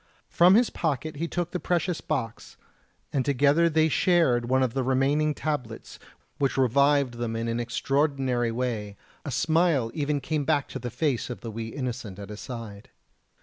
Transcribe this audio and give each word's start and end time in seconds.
From 0.29 0.55
his 0.55 0.71
pocket 0.71 1.17
he 1.17 1.27
took 1.27 1.51
the 1.51 1.59
precious 1.59 2.01
box, 2.01 2.57
and 3.13 3.23
together 3.23 3.69
they 3.69 3.87
shared 3.87 4.49
one 4.49 4.63
of 4.63 4.73
the 4.73 4.81
remaining 4.81 5.35
tablets 5.35 5.99
which 6.39 6.57
revived 6.57 7.19
them 7.19 7.35
in 7.35 7.47
an 7.47 7.59
extraordinary 7.59 8.51
way; 8.51 8.97
a 9.23 9.29
smile 9.29 9.91
even 9.93 10.19
came 10.19 10.43
back 10.43 10.67
to 10.69 10.79
the 10.79 10.89
face 10.89 11.29
of 11.29 11.41
the 11.41 11.51
wee 11.51 11.67
innocent 11.67 12.17
at 12.17 12.29
his 12.29 12.39
side. 12.41 12.89